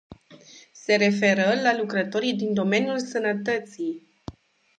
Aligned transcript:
Se 0.73 0.95
referă 0.95 1.61
la 1.61 1.75
lucrătorii 1.77 2.33
din 2.33 2.53
domeniul 2.53 2.99
sănătății. 2.99 4.07